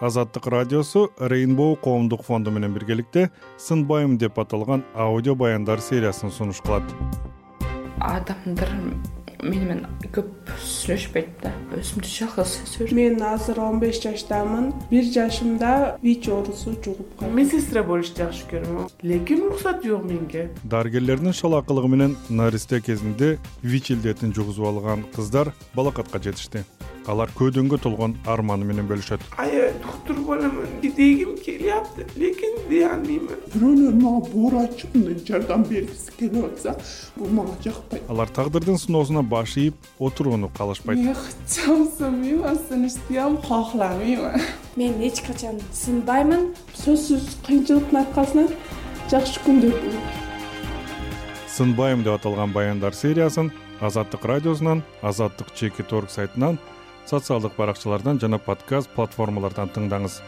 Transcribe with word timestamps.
азаттык 0.00 0.46
радиосу 0.46 1.10
рейнбоу 1.18 1.76
коомдук 1.76 2.24
фонду 2.24 2.50
менен 2.50 2.74
биргеликте 2.74 3.30
сынбайм 3.58 4.18
деп 4.18 4.38
аталган 4.38 4.84
аудио 4.94 5.34
баяндар 5.34 5.80
сериясын 5.80 6.30
сунуш 6.30 6.60
кылат. 6.60 6.82
Адамдар 8.00 8.68
мени 9.42 9.64
менен 9.64 9.86
көп 10.14 10.30
сүйлөшпөйт 10.60 11.42
да. 11.42 11.52
Өзүмдү 11.76 12.08
жалгыз 12.10 12.54
сезип 12.64 12.92
мен 12.96 13.22
азыр 13.22 13.60
он 13.60 13.78
беш 13.80 14.00
жаштамын. 14.02 14.72
Бир 14.90 15.04
жашымда 15.04 15.98
вич 16.02 16.28
оорусу 16.28 16.72
жугуп 16.72 17.16
калдым. 17.18 17.36
Медсестра 17.36 17.82
болушты 17.82 18.24
жакшы 18.24 18.48
көрөм 18.50 18.88
лекин 19.02 19.46
уруксат 19.46 19.84
жок 19.84 20.04
менге. 20.04 20.48
Дарыгерлердин 20.64 21.32
шал 21.32 21.58
акылыгы 21.60 21.88
менен 21.88 22.16
наристе 22.28 22.80
кезинде 22.80 23.38
вич 23.62 23.90
илдетин 23.90 24.34
жугузуп 24.34 24.66
алган 24.66 25.04
кыздар 25.14 25.52
балакатка 25.74 26.18
жетишти 26.18 26.64
алар 27.06 27.30
көөдөнгө 27.36 27.78
толгон 27.84 28.14
арманы 28.26 28.64
менен 28.64 28.86
бөлүшөт. 28.88 29.20
Аябай 29.36 29.74
доктур 29.82 30.20
боломун 30.24 30.68
дегим 30.82 31.34
келип 31.36 32.16
лекин 32.16 32.56
дей 32.70 32.84
албаймын 32.88 33.42
бирөөлөр 33.52 33.98
мага 34.00 34.30
боор 34.32 34.56
ачып 34.64 34.94
мындай 34.96 35.20
жардам 35.28 35.64
бергиси 35.68 36.14
келип 36.18 36.44
атса 36.48 36.76
бул 37.16 37.28
мага 37.28 37.56
жакпайт. 37.64 38.02
Алар 38.08 38.28
тагдырдын 38.28 38.78
сыноосуна 38.80 39.22
баш 39.22 39.56
ийип 39.56 39.76
отурууну 39.98 40.50
каалашпайт 40.56 40.98
мен 40.98 41.14
хочу 41.14 41.88
сынбайм 41.98 42.58
сыныштыам 42.68 43.36
кохламайм 43.42 44.40
мен 44.76 45.00
эч 45.02 45.20
качан 45.26 45.60
сынбаймын 45.72 46.54
сөзсүз 46.74 47.40
кыйынчылыктын 47.46 48.00
аркасынан 48.00 48.48
жакшы 49.10 49.40
күндөр 49.44 49.76
болот. 49.76 50.22
Сынбайм 51.48 52.02
деп 52.02 52.16
аталган 52.16 52.52
баяндар 52.52 52.94
сериясын 52.94 53.52
азаттык 53.80 54.24
радиосунан 54.24 54.82
азаттык 55.02 55.52
чекит 55.54 55.92
орг 55.92 56.10
сайтынан 56.10 56.58
социалдык 57.06 57.56
баракчалардан 57.56 58.18
жана 58.20 58.38
подкаст 58.38 58.88
платформалардан 58.96 59.68
тыңдаңыз. 59.74 60.20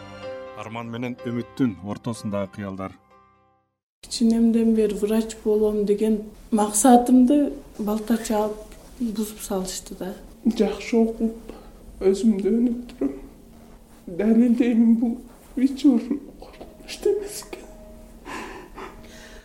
Арман 0.61 0.91
менен 0.93 1.17
үмүттүн 1.25 1.77
ортосундагы 1.89 2.53
кыялдар. 2.57 2.93
Кичинемден 4.05 4.75
бери 4.77 4.95
врач 4.95 5.37
болом 5.45 5.85
деген 5.87 6.21
максатымды 6.51 7.55
балта 7.79 8.19
чаап 8.19 8.53
бузуп 9.01 9.41
салышты 9.41 9.97
да. 9.99 10.13
Жакшы 10.45 11.01
окуп 11.01 11.55
өзүмдү 12.01 12.53
өнүктүрөм 12.61 13.17
далилдеймин 14.07 14.95
бул 15.01 15.19
вич 15.57 15.83
коркунучтуу 15.83 17.17
эмес 17.17 17.43
экен. 17.49 17.65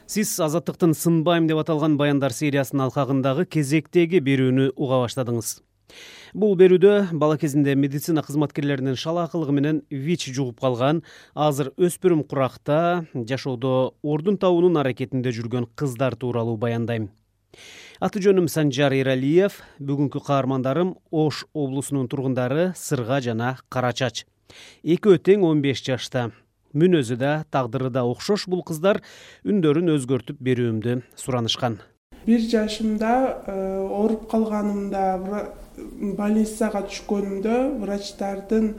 Сиз 0.05 0.37
азаттыктын 0.39 0.93
сынбайм 0.93 1.47
деп 1.47 1.63
аталган 1.63 1.95
баяндар 1.97 2.35
сериясынын 2.35 2.89
алкагындагы 2.89 3.47
кезектеги 3.47 4.19
берүүнү 4.19 4.73
уга 4.75 5.05
баштадыңыз 5.05 5.61
бул 6.33 6.55
берүүдө 6.55 7.11
бала 7.17 7.37
кезинде 7.37 7.75
медицина 7.75 8.23
кызматкерлеринин 8.23 8.95
шал 8.95 9.19
акылыгы 9.21 9.55
менен 9.55 9.81
вич 9.89 10.27
жугуп 10.31 10.61
калган 10.61 11.03
азыр 11.35 11.71
өспүрүм 11.77 12.23
куракта 12.23 13.05
жашоодо 13.13 13.93
ордун 14.03 14.37
табуунун 14.37 14.79
аракетинде 14.79 15.33
жүргөн 15.35 15.67
кыздар 15.75 16.15
тууралуу 16.15 16.57
баяндайм. 16.57 17.09
Аты 17.99 18.21
жөнүм 18.23 18.47
санжар 18.47 18.95
эралиев 18.95 19.59
бүгүнкү 19.79 20.23
каармандарым 20.25 20.95
ош 21.11 21.43
облусунун 21.53 22.07
тургундары 22.07 22.71
сырга 22.75 23.19
жана 23.21 23.57
кара 23.69 23.91
чач 23.93 24.25
экөө 24.83 25.19
тең 25.19 25.43
он 25.47 25.61
беш 25.61 25.83
жашта. 25.83 26.31
Мүнөзү 26.71 27.17
да 27.19 27.43
тагдыры 27.51 27.91
да 27.91 28.05
окшош 28.07 28.47
бул 28.47 28.63
кыздар 28.63 29.01
үндөрүн 29.43 29.91
өзгөртүп 29.97 30.39
берүүмдү 30.39 31.01
суранышкан 31.19 31.81
бир 32.25 32.39
жашымда 32.39 33.11
э, 33.47 33.87
ооруп 33.87 34.27
калганымда 34.29 35.03
больницага 36.17 36.83
түшкөнүмдө 36.87 37.57
врачтардын 37.81 38.73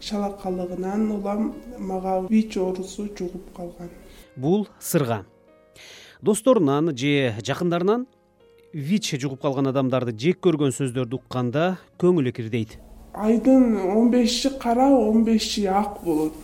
шалакалыгынан 0.00 1.10
улам 1.16 1.52
мага 1.78 2.20
вич 2.28 2.56
оорусу 2.56 3.08
жугуп 3.18 3.54
калган. 3.56 3.90
Бул 4.36 4.68
сырга. 4.80 5.24
Досторунан 6.20 6.96
же 6.96 7.34
жакындарынан 7.42 8.06
вич 8.72 9.14
жугуп 9.20 9.40
калган 9.42 9.70
адамдарды 9.72 10.12
жек 10.12 10.40
көргөн 10.44 10.74
сөздөрдү 10.76 11.20
укканда 11.22 11.78
көңүлү 11.98 12.32
кирдейт. 12.32 12.78
Айдын 13.14 13.76
он 13.78 14.10
беши 14.10 14.50
кара 14.58 14.90
он 14.90 15.24
беши 15.24 15.64
ак 15.66 16.02
болот. 16.04 16.34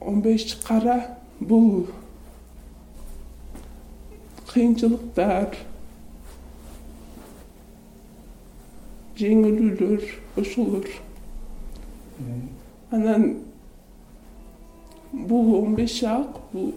Он 0.00 0.20
беши 0.20 0.56
кара 0.62 1.18
бул 1.40 1.86
кыйынчылыктар 4.54 5.56
жеңилүүлөр 9.18 10.06
ошолор. 10.40 10.88
Анан 12.94 13.26
бул 15.12 15.54
он 15.60 15.74
беши 15.78 16.06
ак 16.06 16.38
бул 16.52 16.72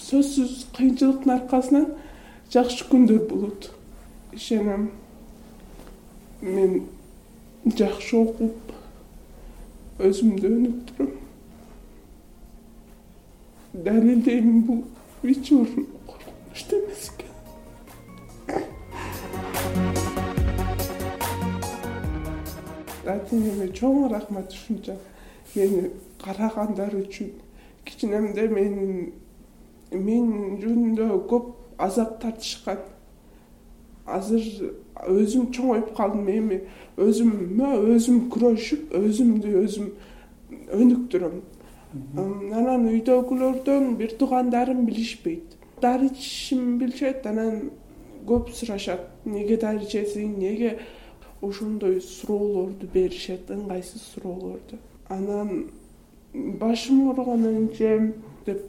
сөзсүз 0.00 0.66
кыйынчылыктын 0.76 1.36
аркасынан 1.38 1.86
жакшы 2.52 2.88
күндөр 2.90 3.24
болот. 3.28 3.70
Ишенем 4.32 4.90
мен 6.42 6.82
жакшы 7.78 8.16
окуп 8.18 8.72
өзүмдү 10.02 10.48
өнүктүрөм 10.48 11.12
далилдеймин 13.72 14.62
бул 14.66 14.82
вич 15.22 15.52
ата 23.06 23.36
чоң 23.74 24.08
рахмат 24.10 24.52
ушунча. 24.52 24.96
Мени 25.54 25.90
карагандары 26.22 27.02
үчүн. 27.02 27.32
Кичинемде 27.84 28.48
мен 28.48 29.12
мен 29.92 30.58
жөнүндө 30.62 31.08
көп 31.28 31.50
азап 31.78 32.20
тартышкан. 32.22 32.78
Азыр 34.06 34.72
өзүм 35.08 35.50
чоңоюп 35.54 35.92
калдым 35.96 36.28
эми 36.28 36.60
өзүмө 36.96 37.72
өзүм 37.94 38.28
күрөшүп 38.32 38.94
өзүмдү 38.98 39.52
өзүм 39.64 39.90
өнүктүрөм. 40.78 41.36
Анан 42.16 42.88
үйдөгүлөрдөн 42.88 43.96
бир 43.98 44.16
туугандарым 44.18 44.86
билишпейт. 44.86 45.58
Дары 45.82 46.06
ичишимди 46.06 46.84
билишет 46.84 47.26
анан 47.26 47.70
көп 48.26 48.50
сурашат. 48.54 49.08
Эмнеге 49.26 49.58
дары 49.58 49.82
ичесиң 49.84 50.34
эмнеге 50.34 50.78
ошондой 51.42 52.00
суроолорду 52.00 52.86
беришет 52.86 53.50
ыңгайсыз 53.50 54.02
суроолорду. 54.14 54.78
Анан 55.08 55.70
башым 56.32 57.08
ооруган 57.10 57.44
энчем 57.46 58.12
деп 58.46 58.62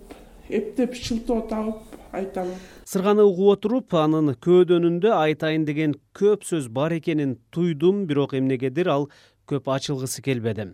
эптеп 0.49 0.95
шылтоо 0.95 1.41
тагып 1.47 1.97
айтам. 2.11 2.49
Сырганы 2.85 3.23
угуп 3.23 3.57
отуруп 3.57 3.93
анын 3.93 4.33
көөдөнүндө 4.35 5.13
айтайын 5.13 5.65
деген 5.69 5.95
көп 6.17 6.43
сөз 6.49 6.67
бар 6.69 6.97
экенин 6.97 7.37
туйдум 7.51 8.05
бирок 8.09 8.33
эмнегедир 8.33 8.89
ал 8.89 9.09
көп 9.47 9.69
ачылгысы 9.69 10.21
келбеди. 10.25 10.73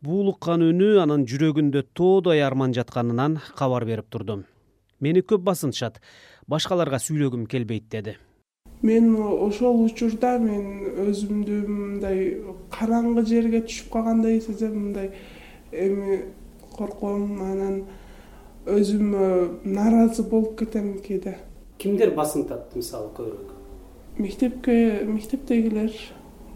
Бул 0.00 0.28
уккан 0.30 0.62
үнү 0.66 0.98
анын 1.02 1.26
жүрөгүндө 1.26 1.86
тоодой 1.94 2.42
арман 2.44 2.74
жатканынан 2.76 3.40
кабар 3.56 3.84
берип 3.84 4.10
турду. 4.10 4.44
Мени 5.00 5.22
көп 5.24 5.44
басынтышат 5.44 6.00
башкаларга 6.46 7.00
сүйлөгүм 7.00 7.46
келбейт 7.48 7.88
деди 7.88 8.18
мен 8.82 9.14
ошол 9.16 9.84
учурда 9.84 10.38
мен 10.38 10.66
өзүмдү 11.06 11.58
мындай 11.68 12.22
караңгы 12.72 13.26
жерге 13.28 13.62
түшүп 13.66 13.92
калгандай 13.92 14.40
сезем 14.40 14.76
мындай 14.78 15.10
эми 15.72 16.22
корком 16.76 17.40
анан 17.44 17.82
өзүмө 18.66 19.26
нааразы 19.64 20.24
болуп 20.28 20.58
кетем 20.60 20.98
кээде. 21.04 21.36
Кимдер 21.78 22.14
басынтат 22.14 22.74
мисалы 22.76 23.12
көбүрөөк? 23.16 23.52
Мектепке 24.20 25.04
мектептегилер 25.08 25.94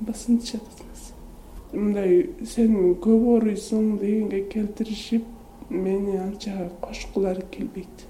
басынтышат 0.00 0.84
мындай 1.74 2.28
сен 2.46 2.94
көп 3.02 3.28
ооруйсуң 3.34 3.98
дегенге 3.98 4.44
келтиришип 4.50 5.24
мени 5.70 6.16
анча 6.20 6.68
кошкулары 6.82 7.44
келбейт. 7.50 8.06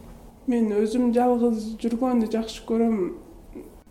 Мен 0.46 0.70
өзүм 0.76 1.12
жалгыз 1.16 1.70
жүргөндү 1.80 2.28
жакшы 2.34 2.64
көрөм 2.68 2.98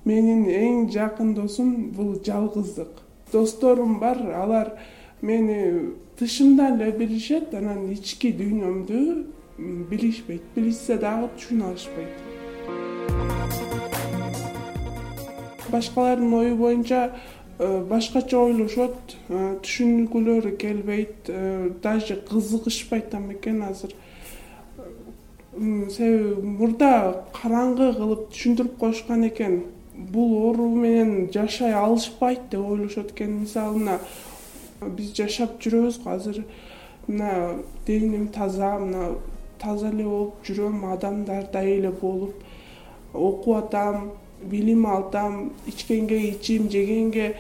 менин 0.06 0.46
эң 0.52 0.90
жакын 0.92 1.34
досум 1.34 1.92
бул 1.96 2.16
жалгыздык. 2.26 3.02
Досторум 3.32 4.00
бар 4.00 4.20
алар 4.36 4.74
мени 5.22 5.94
тышымдан 6.20 6.82
эле 6.82 6.92
билишет 6.92 7.54
анан 7.56 7.88
ички 7.94 8.34
дүйнөмдү 8.36 9.00
билишпейт. 9.90 10.44
Билишсе 10.56 10.98
дагы 11.00 11.30
түшүнө 11.38 11.70
алышпайт. 11.72 12.12
Башкалардын 15.72 16.34
ою 16.38 16.56
боюнча 16.58 17.12
э, 17.58 17.82
башкача 17.90 18.38
ойлошот 18.38 19.16
э, 19.30 19.56
түшүнгүлөрү 19.64 20.58
келбейт 20.62 21.30
э, 21.30 21.72
даже 21.82 22.20
кызыгышпайт 22.30 23.10
да 23.10 23.20
бекен 23.20 23.64
азыр. 23.64 23.96
Себеби 25.54 26.42
мурда 26.60 27.24
караңгы 27.34 27.94
кылып 27.98 28.28
түшүндүрүп 28.34 28.78
коюшкан 28.82 29.26
экен 29.30 29.64
бул 30.12 30.34
оору 30.46 30.70
менен 30.70 31.30
жашай 31.34 31.74
алышпайт 31.74 32.50
деп 32.52 32.60
ойлошот 32.60 33.12
экен. 33.12 33.40
Мисалы 33.42 33.80
мына 33.80 34.00
биз 34.82 35.14
жашап 35.16 35.60
жүрөбүз 35.64 36.02
го 36.04 36.10
азыр 36.12 36.44
мына 37.08 37.60
деним 37.88 38.28
таза 38.28 38.78
мына 38.80 39.16
таза 39.62 39.90
эле 39.90 40.04
болуп 40.04 40.44
жүрөм 40.44 40.84
адамдардай 40.94 41.78
эле 41.78 41.92
болуп 41.92 42.34
окуп 43.14 43.56
атам 43.58 44.12
билим 44.44 44.86
алам 44.86 45.54
ичкенге 45.68 46.20
ичим 46.30 46.70
жегенге 46.70 47.36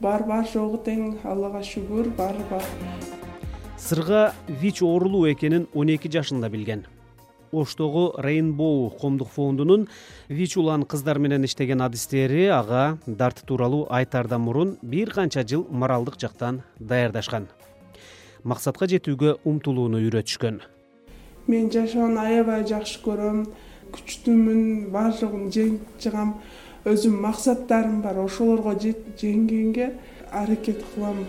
бар 0.00 0.22
бар 0.28 0.44
жогу 0.52 0.76
тең 0.84 1.18
аллага 1.24 1.62
шүгүр 1.64 2.10
баары 2.18 2.44
бар. 2.50 2.64
Сырга 3.78 4.34
вич 4.48 4.82
оорулуу 4.82 5.26
экенин 5.32 5.68
он 5.74 5.88
эки 5.88 6.08
жашында 6.08 6.48
билген 6.48 6.84
оштогу 7.60 8.14
рейнбоу 8.18 8.90
коомдук 9.00 9.28
фондунун 9.28 9.88
вич 10.28 10.56
улан 10.56 10.84
кыздар 10.84 11.18
менен 11.18 11.44
иштеген 11.44 11.80
адистери 11.80 12.46
ага 12.46 12.98
дарт 13.06 13.42
тууралуу 13.46 13.86
айтаардан 13.90 14.40
мурун 14.40 14.76
бир 14.82 15.10
канча 15.10 15.42
жыл 15.42 15.66
моралдык 15.70 16.18
жактан 16.18 16.62
даярдашкан. 16.78 17.48
Максатка 18.44 18.84
жетүүгө 18.84 19.38
умтулууну 19.44 20.02
үйрөтүшкөн. 20.04 20.60
Мен 21.46 21.70
жашоону 21.72 22.20
аябай 22.20 22.64
жакшы 22.68 23.00
көрөм 23.04 23.46
күчтүүмүн 23.94 24.90
баардыгын 24.92 25.50
жеңип 25.54 25.98
чыгам. 26.00 26.34
Өзүмдүн 26.84 27.22
максаттарым 27.24 28.02
бар 28.04 28.18
ошолорго 28.20 28.74
жеңгенге 28.76 29.94
аракет 30.32 30.82
кылам. 30.92 31.22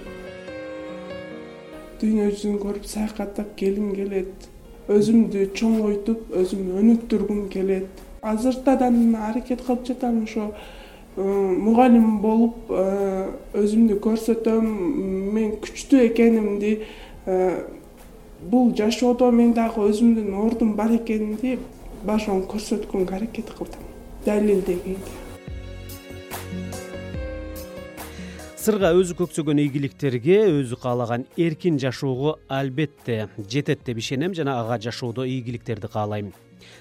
Дүйнө 2.02 2.28
жүзүн 2.34 2.58
көрүп 2.60 2.90
саякаттап 2.92 3.54
келгим 3.56 3.94
келет 3.96 4.50
өзүмдү 4.92 5.50
чоңойтуп 5.58 6.34
өзүмдү 6.42 6.80
өнүктүргүм 6.82 7.48
келет. 7.54 8.04
Азыртадан 8.22 9.16
аракет 9.16 9.62
кылып 9.66 9.86
жатам 9.88 10.24
ошо 10.24 10.52
э, 11.18 11.22
мугалим 11.22 12.20
болуп 12.22 12.70
э, 12.70 13.32
өзүмдү 13.54 14.00
көрсөтөм 14.04 14.70
мен 15.34 15.58
күчтүү 15.62 16.08
экенимди 16.10 16.80
Э, 17.26 17.66
бул 18.42 18.76
жашоодо 18.78 19.32
мен 19.34 19.54
дагы 19.58 19.82
өзүмдүн 19.90 20.34
ордум 20.38 20.76
бар 20.78 20.92
экенимди 20.94 21.56
башоң 22.06 22.44
көрсөткөнгө 22.52 23.16
аракет 23.18 23.50
кылдым. 23.58 23.88
Далилдегенге 24.28 25.25
сырга 28.66 28.90
өзү 28.98 29.14
көксөгөн 29.20 29.60
ийгиликтерге 29.62 30.40
өзү 30.50 30.80
каалаган 30.82 31.28
эркин 31.38 31.76
жашоого 31.78 32.32
албетте 32.50 33.28
жетет 33.38 33.84
деп 33.86 34.00
ишенем 34.02 34.34
жана 34.34 34.56
ага 34.58 34.80
жашоодо 34.82 35.22
ийгиликтерди 35.22 35.86
каалайм. 35.94 36.32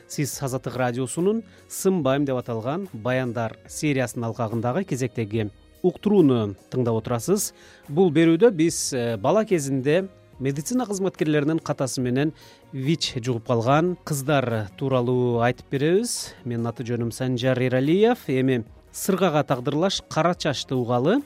Сиз 0.09 0.33
азаттык 0.41 0.79
радиосунун 0.81 1.43
сынбайм 1.69 2.25
деп 2.25 2.39
аталган 2.41 2.87
баяндар 2.95 3.59
сериясынын 3.69 4.31
алкагындагы 4.31 4.87
кезектеги 4.89 5.51
уктурууну 5.83 6.55
тыңдап 6.73 7.03
отурасыз. 7.03 7.51
Бул 7.89 8.09
берүүдө 8.09 8.49
биз 8.57 8.79
э, 8.95 9.19
бала 9.19 9.45
кезинде 9.45 10.07
медицина 10.39 10.87
кызматкерлеринин 10.89 11.59
катасы 11.59 12.01
менен 12.01 12.33
вич 12.73 13.13
жугуп 13.19 13.45
калган 13.51 13.99
кыздар 14.09 14.71
тууралуу 14.79 15.43
айтып 15.45 15.69
беребиз. 15.77 16.33
Менин 16.45 16.71
аты 16.73 16.87
жөнүм 16.89 17.13
санжар 17.13 17.61
эралиев 17.61 18.25
эми 18.29 18.63
сыргага 18.95 19.43
тагдырлаш 19.43 20.03
кара 20.09 20.35
чачты 20.35 20.77
угалы 20.77 21.21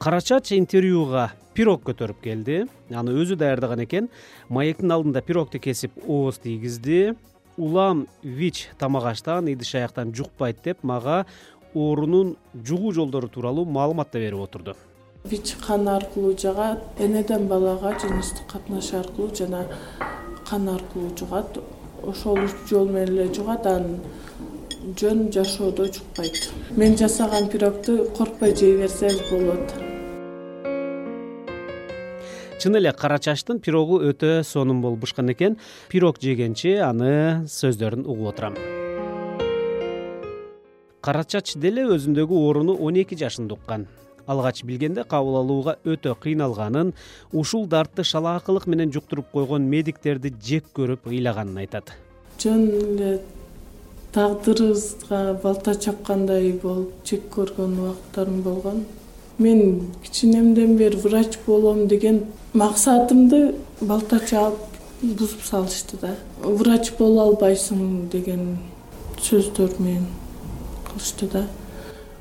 кара 0.00 0.20
чач 0.24 0.54
интервьюга 0.56 1.30
пирог 1.52 1.82
көтөрүп 1.84 2.22
келди. 2.24 2.62
Аны 2.88 3.12
өзү 3.20 3.36
даярдаган 3.36 3.82
экен. 3.84 4.06
Маектин 4.48 4.94
алдында 4.94 5.20
пирогду 5.20 5.60
кесип 5.60 5.92
ооз 6.08 6.38
тийгизди. 6.40 7.12
Улам 7.58 8.06
вич 8.22 8.70
тамак 8.78 9.10
аштан 9.10 9.50
идиш 9.52 9.74
аяктан 9.74 10.14
жукпайт 10.16 10.62
деп 10.64 10.78
мага 10.82 11.26
оорунун 11.74 12.36
жугуу 12.54 12.92
жолдору 12.92 13.28
тууралуу 13.28 13.66
маалымат 13.66 14.08
да 14.12 14.18
берип 14.18 14.40
отурду. 14.40 14.74
Вич 15.24 15.52
кан 15.66 15.86
аркылуу 15.88 16.32
жагат 16.38 16.80
энеден 16.98 17.46
балага 17.48 17.92
жыныстык 18.00 18.46
катнаш 18.48 18.94
аркылуу 18.94 19.34
жана 19.36 19.66
кан 20.48 20.68
аркылуу 20.68 21.12
жугат 21.18 21.60
ошол 22.02 22.38
жол 22.70 22.88
менен 22.88 23.18
эле 23.18 23.34
жугат 23.34 23.66
анан 23.66 24.00
жөн 24.96 25.30
жашоодо 25.30 25.92
жукпайт. 25.92 26.48
Мен 26.70 26.96
жасаган 26.96 27.50
пирогду 27.50 28.08
коркпой 28.16 28.56
жей 28.56 28.78
берсеңиз 28.80 29.28
болот 29.28 29.89
чын 32.60 32.76
эле 32.76 32.92
кара 32.92 33.16
чачтын 33.18 33.58
пирогу 33.64 34.02
өтө 34.04 34.42
сонун 34.44 34.82
болуп 34.84 35.00
бышкан 35.06 35.32
экен. 35.32 35.56
Пирог 35.88 36.20
жегенчи 36.20 36.76
аны 36.84 37.46
сөздөрүн 37.48 38.04
угуп 38.04 38.34
отурам. 38.34 38.58
Кара 41.00 41.24
чач 41.24 41.54
деле 41.56 41.86
өзүндөгү 41.96 42.36
ооруну 42.36 42.76
он 42.76 43.00
эки 43.00 43.16
жашында 43.16 43.56
уккан 43.56 43.88
алгач 44.30 44.62
билгенде 44.68 45.04
кабыл 45.08 45.40
алууга 45.40 45.78
өтө 45.88 46.14
кыйналганын 46.20 46.92
ушул 47.32 47.66
дартты 47.66 48.04
шалаакылык 48.04 48.66
менен 48.66 48.92
жуктуруп 48.92 49.32
койгон 49.32 49.66
медиктерди 49.72 50.34
жек 50.44 50.68
көрүп 50.76 51.08
ыйлаганын 51.10 51.64
айтат. 51.64 51.94
Жөн 52.38 52.68
эле 52.68 53.10
тагдырыбызга 54.12 55.40
балта 55.42 55.74
чапкандай 55.74 56.52
болуп 56.62 56.92
жек 57.08 57.26
көргөн 57.34 57.78
убакыттарым 57.80 58.42
болгон 58.46 58.84
мен 59.40 59.86
кичинемден 60.02 60.76
бери 60.76 60.96
врач 60.96 61.38
болом 61.46 61.86
деген 61.88 62.24
максатымды 62.52 63.54
балта 63.80 64.20
чаап 64.20 64.54
бузуп 65.02 65.42
салышты 65.42 65.96
да. 66.00 66.16
Врач 66.42 66.92
боло 66.98 67.22
албайсың 67.30 68.10
деген 68.12 68.58
сөздөр 69.20 69.78
менен 69.80 70.06
кылышты 70.88 71.30
да. 71.32 71.46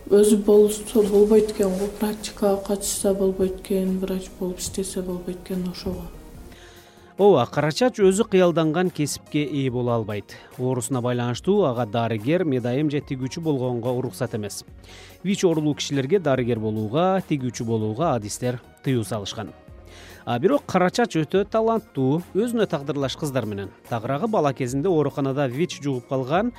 Өзү 0.10 0.38
болсо 0.45 1.04
болбойт 1.04 1.51
экен 1.51 1.75
го 1.77 1.89
практикага 2.00 2.63
катышса 2.68 3.13
болбойт 3.13 3.60
экен 3.62 4.00
врач 4.00 4.31
болуп 4.39 4.60
иштесе 4.60 5.01
болбойт 5.01 5.44
экен 5.44 5.68
ошого 5.69 6.07
ооба 7.19 7.44
кара 7.51 7.68
чач 7.75 7.98
өзү 8.00 8.24
кыялданган 8.31 8.89
кесипке 8.95 9.42
ээ 9.44 9.69
боло 9.75 9.92
албайт. 9.92 10.38
Оорусуна 10.57 11.01
байланыштуу 11.04 11.66
ага 11.68 11.83
дарыгер 11.86 12.45
медайым 12.48 12.89
же 12.89 13.01
тигүүчү 13.04 13.42
болгонго 13.44 13.92
уруксат 13.92 14.36
эмес. 14.36 14.63
Вич 15.24 15.44
оорулуу 15.44 15.75
кишилерге 15.75 16.19
дарыгер 16.19 16.60
болууга 16.63 17.19
тигүүчү 17.27 17.66
болууга 17.68 18.13
адистер 18.13 18.62
тыюу 18.86 19.04
салышкан. 19.04 19.51
Бирок 20.39 20.63
кара 20.66 20.88
чач 20.89 21.18
өтө 21.19 21.44
таланттуу 21.44 22.21
өзүнө 22.36 22.69
тагдырлаш 22.71 23.19
кыздар 23.19 23.45
менен. 23.45 23.68
Тагыраагы 23.89 24.31
бала 24.31 24.54
кезинде 24.54 24.88
ооруканада 24.88 25.48
вич 25.48 25.81
жугуп 25.83 26.07
калган 26.07 26.54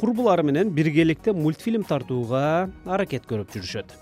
курбулары 0.00 0.42
менен 0.42 0.70
биргеликте 0.70 1.34
мультфильм 1.36 1.84
тартууга 1.84 2.70
аракет 2.86 3.28
көрүп 3.28 3.52
жүрүшөт. 3.52 3.92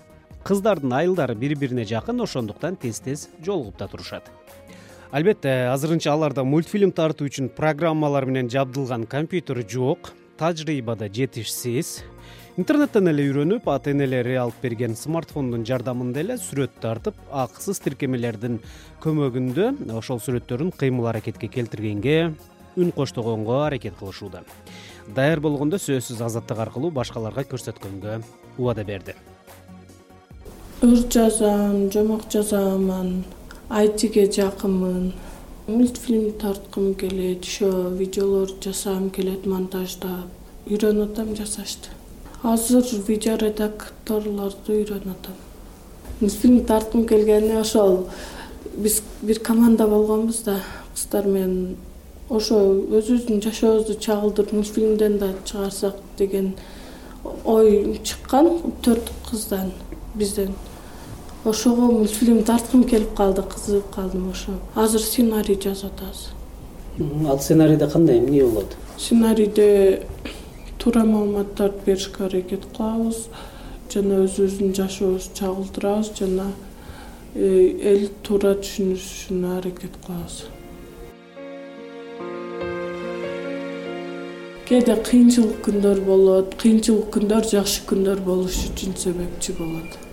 Кыздардын 0.45 0.93
айылдары 0.93 1.35
бири 1.35 1.55
бирине 1.59 1.83
жакын 1.83 2.21
ошондуктан 2.21 2.77
тез 2.77 3.01
тез 3.01 3.27
жолугуп 3.43 3.79
да 3.79 3.87
турушат 3.87 4.31
албетте 5.15 5.69
азырынча 5.71 6.11
аларда 6.11 6.43
мультфильм 6.43 6.91
тартуу 6.91 7.29
үчүн 7.29 7.45
программалар 7.55 8.25
менен 8.27 8.49
жабдылган 8.51 9.05
компьютер 9.07 9.61
жок 9.63 10.09
тажрыйба 10.35 10.97
да 10.99 11.07
жетишсиз. 11.07 12.01
Интернеттен 12.59 13.07
эле 13.07 13.23
үйрөнүп 13.29 13.69
ата 13.71 13.93
энелери 13.93 14.35
алып 14.35 14.57
берген 14.59 14.97
смартфондун 14.99 15.63
жардамында 15.63 16.19
эле 16.19 16.35
сүрөт 16.35 16.75
тартып 16.83 17.15
акысыз 17.31 17.79
тиркемелердин 17.85 18.57
көмөгүндө 19.05 19.69
ошол 19.95 20.19
сүрөттөрүн 20.25 20.73
кыймыл 20.75 21.07
аракетке 21.13 21.47
келтиргенге 21.47 22.33
үн 22.75 22.91
коштогонго 22.91 23.61
аракет 23.69 23.95
кылышууда. 23.95 24.43
Даяр 25.15 25.39
болгондо 25.39 25.79
сөзсүз 25.79 26.25
азаттык 26.27 26.59
аркылуу 26.59 26.91
башкаларга 26.91 27.47
көрсөткөнгө 27.55 28.19
убада 28.57 28.83
берди. 28.83 29.15
Ыр 30.83 31.07
жазам 31.07 31.87
жомок 31.87 32.27
жазаман 32.27 33.23
айтиге 33.69 34.31
жакынмын. 34.31 35.13
Мультфильм 35.67 36.31
тарткым 36.33 36.93
келет 36.93 37.43
еще 37.43 37.89
видеолор 37.97 38.49
жасагым 38.61 39.09
келет 39.09 39.45
монтаждап 39.45 40.69
үйрөнүп 40.69 41.11
атам 41.11 41.35
жасашты. 41.35 41.89
Азыр 42.43 42.85
видеоредакторлорду 43.07 44.77
үйрөнүп 44.77 45.11
атам 45.17 45.41
мультфильм 46.21 46.63
тарткым 46.65 47.05
келгени 47.07 47.57
ошол 47.59 48.07
биз 48.77 49.01
бир 49.21 49.39
команда 49.39 49.87
болгонбуз 49.87 50.43
да 50.45 50.59
кыздар 50.93 51.27
менен 51.27 51.75
ошо 52.29 52.55
өзүбүздүн 52.55 53.41
жашообузду 53.43 53.97
чагылдырып 53.99 54.53
мультфильмден 54.53 55.17
да 55.19 55.33
чыгарсак 55.45 55.95
деген 56.17 56.53
ой 57.43 57.99
чыккан 58.03 58.49
төрт 58.81 59.11
кыздан 59.29 59.73
бизден 60.15 60.53
ошого 61.45 61.91
мультфильм 61.91 62.43
тарткым 62.43 62.83
келип 62.83 63.13
калды 63.15 63.43
кызыгып 63.43 63.93
калдым 63.95 64.31
ошо. 64.31 64.57
Азыр 64.75 65.01
сценарий 65.01 65.59
жазып 65.61 65.93
атабыз 65.93 66.29
ал 67.27 67.39
сценарийде 67.39 67.87
кандай 67.87 68.19
эмне 68.19 68.43
болот? 68.43 68.75
Сценарийде 68.97 70.03
туура 70.79 71.03
маалыматтарды 71.03 71.79
беришке 71.85 72.23
аракет 72.23 72.65
кылабыз 72.75 73.27
жана 73.91 74.23
өзүбүздүн 74.25 74.73
жашообузду 74.75 75.35
чагылдырабыз 75.39 76.11
жана 76.19 76.51
э, 77.35 77.75
эл 77.91 78.07
туура 78.23 78.55
түшүнүшүнө 78.55 79.57
аракет 79.57 79.99
кылабыз. 80.05 80.45
Кээде 84.65 84.95
кыйынчылык 84.95 85.59
күндөр 85.67 86.01
болот 86.07 86.55
кыйынчылык 86.61 87.11
күндөр 87.13 87.45
жакшы 87.51 87.83
күндөр 87.89 88.23
болуш 88.25 88.63
үчүн 88.71 88.95
себепчи 88.97 89.53
болот 89.59 90.04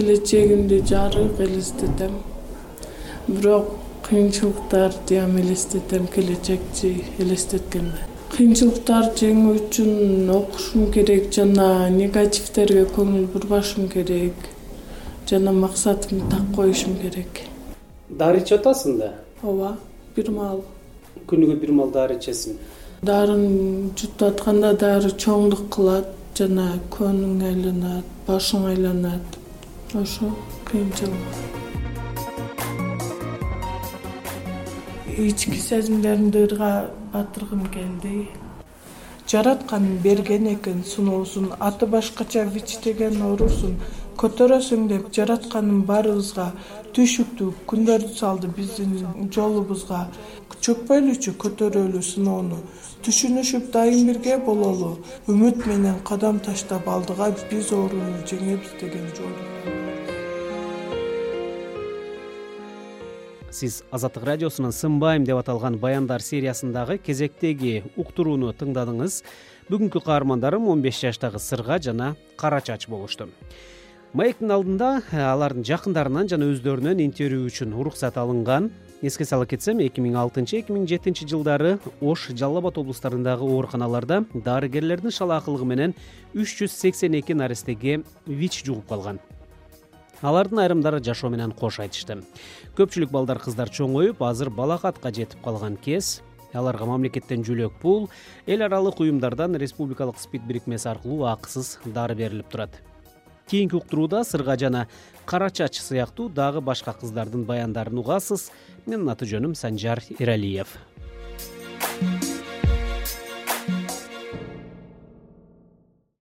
келечегимди 0.00 0.82
жарык 0.86 1.40
элестетем. 1.40 2.12
Бирок 3.28 3.66
кыйынчылыктар 4.08 4.94
дегем 5.06 5.36
элестетем 5.38 6.06
келечекти 6.06 7.04
элестеткенде. 7.18 8.06
Кыйынчылыктарды 8.32 9.26
жеңүү 9.26 9.54
үчүн 9.58 10.30
окушум 10.32 10.90
керек 10.94 11.28
жана 11.34 11.90
негативдерге 11.90 12.86
көңүл 12.96 13.26
бурбашым 13.34 13.88
керек 13.92 14.48
жана 15.28 15.52
максатымды 15.52 16.30
так 16.30 16.48
коюшум 16.56 16.96
керек. 17.02 17.44
Дары 18.08 18.40
ичип 18.40 18.62
атасың 18.62 18.98
да? 19.02 19.14
Ооба 19.42 19.76
бир 20.16 20.30
маал. 20.30 20.64
Күнүгө 21.26 21.58
бир 21.60 21.74
маал 21.76 21.90
дары 21.92 22.16
ичесиң 22.16 22.56
дарыны 23.02 23.90
жутуп 23.96 24.26
атканда 24.28 24.72
дары 24.76 25.10
чоңдук 25.10 25.68
кылат 25.72 26.08
жана 26.36 26.66
көнүң 26.92 27.38
айланат 27.48 28.10
башың 28.26 28.66
айланат 28.68 29.38
ошо 29.94 30.28
кыйынчылык 30.68 31.60
ички 35.28 35.56
сезимдеримди 35.56 36.38
ырга 36.46 36.90
батыргым 37.12 37.66
келди. 37.66 38.28
Жараткан 39.28 39.98
берген 40.04 40.46
экен 40.54 40.84
сыноосун 40.84 41.52
аты 41.60 41.86
башкача 41.86 42.44
вич 42.44 42.78
деген 42.84 43.22
оорусун. 43.22 43.76
Көтөрөсүң 44.20 44.88
деп 44.88 45.12
жаратканын 45.16 45.82
баарыбызга 45.88 46.50
түйшүктүү 46.96 47.52
күндөрдү 47.70 48.14
салды 48.16 48.48
биздин 48.56 48.96
жолубузга 49.34 50.06
чөкпөйлүчү 50.66 51.32
көтөрөлү 51.40 52.02
сыноону 52.04 52.58
түшүнүшүп 53.06 53.70
дайым 53.72 54.10
бирге 54.10 54.36
бололу 54.44 54.90
үмүт 55.32 55.64
менен 55.70 56.02
кадам 56.04 56.40
таштап 56.44 56.88
алдыга 56.94 57.30
биз 57.52 57.72
ооруну 57.72 58.20
жеңебиз 58.28 58.74
деген 58.82 59.06
жолдо 59.16 59.78
сиз 63.60 63.82
азаттык 63.90 64.24
радиосунун 64.24 64.72
сынбайм 64.72 65.24
деп 65.24 65.40
аталган 65.40 65.78
баяндар 65.80 66.22
сериясындагы 66.22 66.98
кезектеги 66.98 67.82
уктурууну 67.96 68.52
тыңдадыңыз. 68.56 69.22
Бүгүнкү 69.70 70.00
каармандарым 70.04 70.68
он 70.70 70.84
беш 70.84 71.00
жаштагы 71.02 71.38
сырга 71.42 71.80
жана 71.82 72.14
кара 72.36 72.60
чач 72.60 72.86
болушту. 72.88 73.28
Маектин 74.12 74.50
алдында 74.54 75.02
алардын 75.12 75.66
жакындарынан 75.66 76.30
жана 76.30 76.48
өздөрүнөн 76.54 77.02
интервью 77.04 77.44
үчүн 77.50 77.74
уруксат 77.74 78.16
алынган 78.18 78.70
эске 79.02 79.24
сала 79.24 79.46
кетсем 79.48 79.78
эки 79.80 80.02
миң 80.04 80.16
алтынчы 80.20 80.58
эки 80.58 80.74
миң 80.76 80.84
жетинчи 80.88 81.24
жылдары 81.28 81.78
ош 82.04 82.26
жалал 82.36 82.60
абад 82.60 82.78
облустарындагы 82.82 83.46
ооруканаларда 83.48 84.24
дарыгерлердин 84.34 85.14
шалаакылыгы 85.16 85.64
менен 85.64 85.94
үч 86.34 86.58
жүз 86.58 86.74
сексен 86.74 87.16
эки 87.16 87.32
нарестеге 87.32 88.02
вич 88.26 88.62
жугуп 88.64 88.88
калган. 88.88 89.20
Алардын 90.20 90.60
айрымдары 90.66 91.00
жашоо 91.00 91.30
менен 91.32 91.52
кош 91.56 91.80
айтышты. 91.80 92.18
Көпчүлүк 92.76 93.08
балдар 93.10 93.40
кыздар 93.40 93.72
чоңоюп 93.72 94.20
азыр 94.20 94.50
балакатка 94.50 95.08
жетип 95.08 95.40
калган 95.40 95.80
кез 95.80 96.20
аларга 96.52 96.84
мамлекеттен 96.84 97.44
жөлөк 97.46 97.80
пул 97.80 98.10
эл 98.46 98.66
аралык 98.66 99.00
уюмдардан 99.00 99.56
республикалык 99.56 100.18
спид 100.20 100.44
бирикмеси 100.44 100.88
аркылуу 100.92 101.24
акысыз 101.30 101.78
дары 101.86 102.14
берилип 102.18 102.48
турат 102.50 102.82
кийинки 103.50 103.74
уктурууда 103.74 104.22
сырга 104.24 104.56
жана 104.56 104.86
кара 105.26 105.50
чач 105.50 105.80
сыяктуу 105.82 106.28
дагы 106.28 106.60
башка 106.60 106.92
кыздардын 106.94 107.44
баяндарын 107.44 107.98
угасыз. 107.98 108.50
Менин 108.86 109.10
аты 109.10 109.26
жөнүм 109.26 109.56
санжар 109.58 110.02
эралиев 110.18 110.78